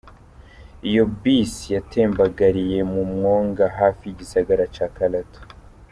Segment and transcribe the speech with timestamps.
[0.89, 5.39] Iyo bus yatembagariye mu mwonga hafi y'igisagara ca Karatu.